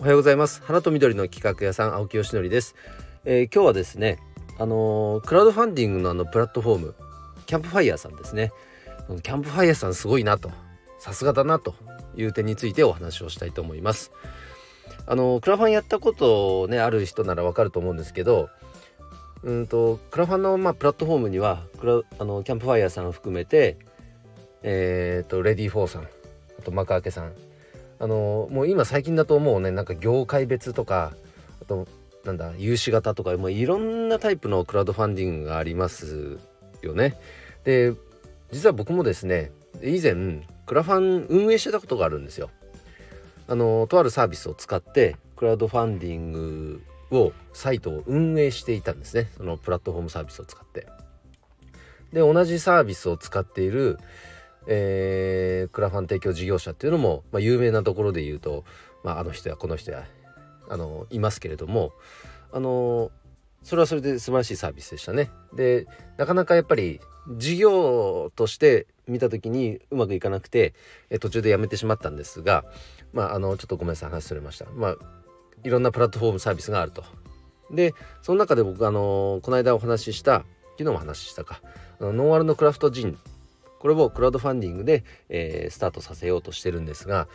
[0.00, 0.62] おはようございます。
[0.64, 2.74] 花と緑の企画屋さん青木よしのりです、
[3.26, 4.18] えー、今日はですね
[4.58, 6.94] あのー、クラウドファンディングのあのプラットフォーム
[7.44, 8.50] キャンプファイヤーさんですね。
[9.22, 10.50] キャンプファイヤーさんすごいなと
[10.98, 11.74] さすがだなと
[12.16, 14.10] いう点についてお話をしたいと思います。
[15.04, 18.48] あのー、クラファンやったことねある人ならわかると思うんですけど
[19.42, 23.76] うんとクラファンのまあプラットフォームにはクラあのキャンプファイヤーさんを含めて
[24.62, 27.34] えっ、と READYFOR さんあと Makuake さん
[28.00, 31.12] あのもう今最近だともうねなんか業界別とか
[31.62, 31.86] あと
[32.24, 36.38] なんだ融資型とかもういろんなタイプのクラウドファンディングがあります
[36.82, 37.18] よね。
[37.64, 37.94] で
[38.50, 42.50] 実は僕もですね以前クラファン運営してたことがあるんですよ。
[43.48, 50.86] あのとあるサービスを使ってクラウドファンディングをサイトを運営していたんですねそのプラットフォームサービスを使って。
[52.12, 53.98] で同じサービスを使っている
[54.66, 58.64] えー、クラファン提供事業者っていうのも、まあ、有名なところで言うと、
[59.02, 60.04] まあ、あの人やこの人や
[60.68, 61.92] あのいますけれども
[62.52, 63.10] あの
[63.62, 65.30] それはそれで素晴らしいサービスでしたね。
[65.52, 67.00] でなかなかやっぱり
[67.36, 70.74] 事業として見た時にうまくいかなくて
[71.10, 72.64] え途中でやめてしまったんですが
[73.12, 74.66] まああのちょっとごめんなさい話それました。
[74.74, 74.96] まあ
[75.62, 77.04] いろんなプラットフォームサービスがあると。
[77.70, 80.44] でその中で僕あのこの間お話しした
[80.78, 81.60] 昨日も話したか
[82.00, 83.18] あのノンアルのクラフトジン
[83.80, 87.26] これをクラウドファンディングで、えー、スタートさせようとしてるんですが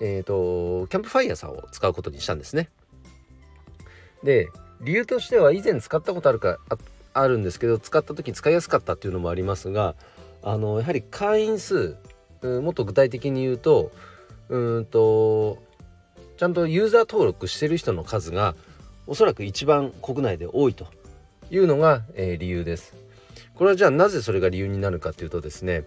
[0.00, 2.70] えっ、ー、とキャンプファイヤーさんを使うことにしたんですね。
[4.22, 4.48] で
[4.80, 6.58] 理由としては以前使ったことあるか
[7.12, 9.94] あるんですけど使った時使いやすかったっていうのもありますが
[10.42, 11.96] あのやはり会員数
[12.42, 13.92] もっと具体的に言うと
[14.48, 15.58] うんと
[16.36, 18.54] ちゃんとユーザー登録してる人の数が
[19.06, 20.86] おそらく一番国内で多いと
[21.50, 23.03] いうのが、えー、理由です。
[23.56, 25.84] これはじゃあなぜそれが理由になるかっていうとですね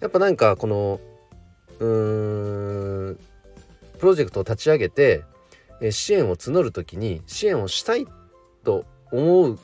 [0.00, 1.00] やっぱなんかこの
[1.78, 3.18] うーん
[3.98, 5.24] プロジェクトを立ち上げて
[5.90, 8.06] 支援を募る時に支援をしたい
[8.64, 9.56] と思っ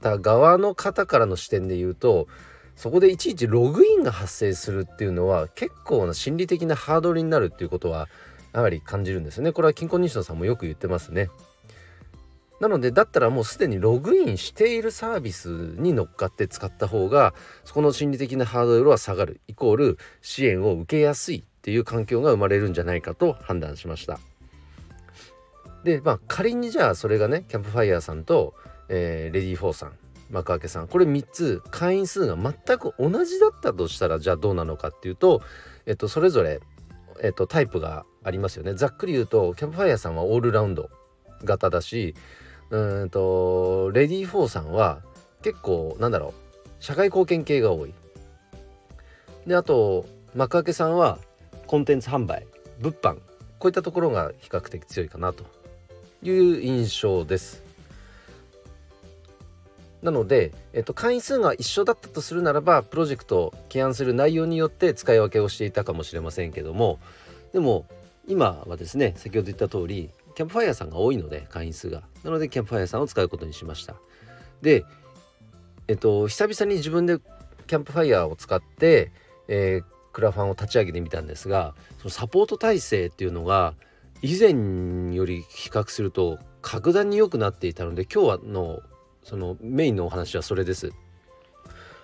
[0.00, 2.26] た側の方からの視点で言うと
[2.76, 8.08] そこでいちいちログインが発生するっていうのは結構な心理的なハードルになるっていうことは
[8.52, 9.52] やはり感じるんですね。
[9.52, 11.28] これはキンコン西野さんもよく言ってますね。
[12.60, 24.18] なのでだったらもうすでにログインしているサービスに乗っかって使った方がそこの心理的なハードルは下がるイコール支援を受けやすいっていう環境が生まれるんじゃないかと判断しました。
[25.84, 28.54] でまあ仮にじゃあそれがねキャンプファイヤーさんと、
[28.88, 29.92] えー、 READYFORさん
[30.30, 35.40] Makuakeさんこれ3つ会員数が全く同じだったとしたらじゃあどうなのかっていうと、
[35.86, 36.60] えっと、それぞれ、
[37.22, 40.90] えっと、タイプがありますよねざっくり言うとキャンプファイヤーさんはオールラウンド
[41.44, 42.14] 型だし
[42.70, 45.00] うんとレディー・フォーさんは
[45.42, 47.94] 結構なんだろう社会貢献系が多い。
[49.46, 51.18] であと幕開けさんは
[51.66, 52.46] コンテンツ販売
[52.80, 53.14] 物販
[53.58, 55.44] こういったところが比較的強いかなと。
[56.22, 57.62] いう印象です。
[60.02, 66.98] なので、えっと、会員数が一緒だったとするならばプロジェクトを起案する内容によって使い分けをしていたかもしれませんけども。
[67.52, 67.86] でも
[68.26, 72.04] 今はですね先ほど言った通りキャンプファイヤーさんが多いので会員数が。
[72.22, 73.96] なのでキャンプファイヤーさんを使うことにしました。
[74.62, 74.84] で
[75.88, 77.18] えっと久々に自分で
[77.66, 79.10] キャンプファイヤーを使って、
[79.48, 83.74] えー、クラファンを立ち上げてみたんですがそのサポート体制っていうのが
[84.22, 88.78] 以前より比較すると格段に良くなっていたので今日はの
[89.24, 90.92] そのメインのお話はそれです。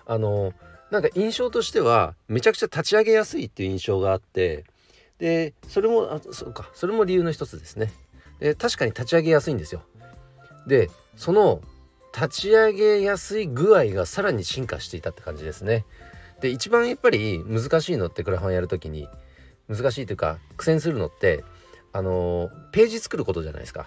[0.06, 0.54] あの
[0.90, 4.64] なんか印象としてはめちゃくちゃ立ち上げやすいっていう印象があって
[5.18, 7.92] でそれもあそうかそれも理由の一つですね。
[8.44, 9.80] で確かに立ち上げやすいんですよ。
[10.66, 11.62] でその
[12.14, 15.86] 立ち上げやすい具合がさらに進化していたって感じですね。
[16.42, 19.08] で一番やっぱり難しいのってクラファンやる時に
[19.66, 21.42] 難しいというか苦戦するのって
[21.94, 23.86] あのページ作ることじゃないですか。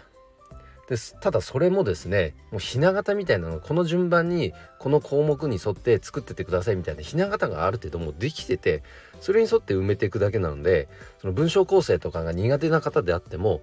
[0.89, 8.81] ですただそれもですねもうひな形みたいなのこの順番にこの項目に沿って作っててくださいみたいなひな形がある程度もうできてて
[9.19, 10.87] それに沿って埋めていくだけなので
[11.19, 13.61] その文章構成とかが苦手な方であっても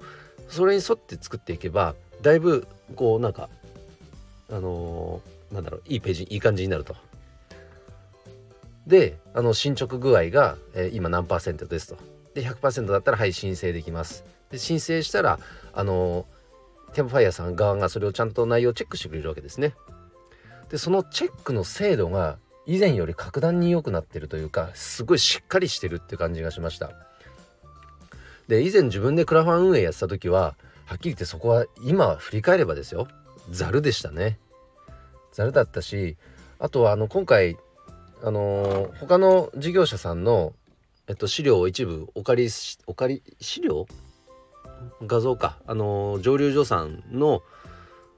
[0.49, 3.49] それに沿って作っていけばだいぶこうなんか
[4.50, 6.96] あのー、なんだろういいページいい感じになると。
[8.87, 11.96] であの進捗具合が、えー、今何パーセントですと。
[12.35, 14.25] で100%だったらはい申請できます。
[14.50, 15.38] で申請したら
[15.73, 19.75] あのー、キャンファイヤーさん側がそれをちゃんと内容をチェックしてくれるわけですね。
[20.70, 26.93] でそのチェックの精度が以前より格段に良くなってるというかすごいしっかりしてるって感じがしました。
[28.49, 30.55] で以前自分でクラファン運営やってた時は
[30.85, 33.08] はっきり言ってそこは今振り返ればですよ。
[33.50, 34.38] ざるでしたね。
[35.32, 36.17] ざるだったし
[36.58, 37.56] あとはあの今回
[38.23, 40.55] あのー、他の事業者さんの、
[41.08, 43.87] えっと、資料を一部お借りしお借り資料？
[45.06, 45.58] 画像か。
[45.67, 47.43] あの蒸留所さんの、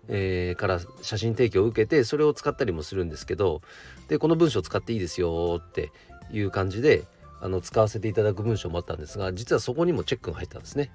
[0.09, 3.63] えー、から写真提供を受けてそれを使ったりもするんですけど
[4.09, 5.93] でこの文章使っていいですよって
[6.33, 7.05] いう感じで
[7.41, 10.91] あの使わせていただく文章もあったんですが実はそこにもチェックが入ったんですね。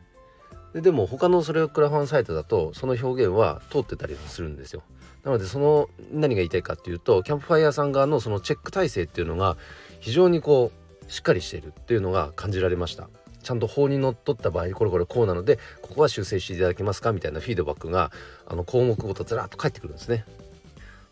[0.74, 4.84] ででも他のそれをクラファンサイトだとその表現は通ってたりするんですよ。
[5.24, 9.58] なのでその何が言いたいかっていうとキャンプファイヤーさん側のそのチェック体制っていうのが
[10.00, 10.72] 非常にこ
[11.08, 13.10] うしっかりしているっていうのが感じられました。
[13.44, 18.12] ちゃんと法にのっとった場合にこれこれこうなのでここは修正していただけますかみたいなフィードバックが
[18.46, 20.26] あの項目ごとずらっと返ってくるんですね。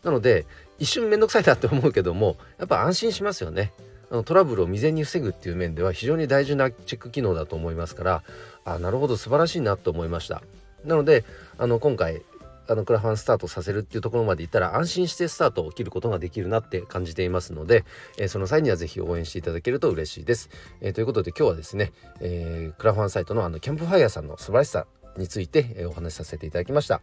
[0.02, 0.46] なので
[0.78, 3.72] 一瞬めんどくさいなって思うけどもやっぱ安心しますよね。
[4.10, 8.22] あのトラブルを未然に防ぐっていう面では非常に大事なチェック機能だと思いますから
[8.64, 10.42] あなるほど素晴らしいなと思いました
[10.84, 11.24] なので
[11.58, 12.22] あの今回
[12.70, 17.84] あのクラファンスタートさせるっていうところまでいったら安心してスタートを切ることができるなって感じていますので、
[18.16, 20.50] えー、その際には是非応援していただけると嬉しいです。
[20.80, 24.86] えー、ということで今日はですね、えー、クラファンサイトのあのキャンプファイヤーさんの素晴らしさ
[25.16, 27.00] について、えお話しさせていただきました。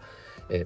[0.49, 0.65] え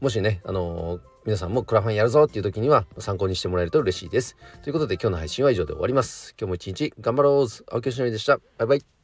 [0.00, 4.36] もしね、あの皆さんもクラファンやるぞっていう時には参考にしてもらえると嬉しいです。
[4.62, 6.34] ということで今日の配信は以上で終わります。
[6.38, 8.38] 今日も一日頑張ろう青木よしのりでした。
[8.58, 8.97] バイバイ。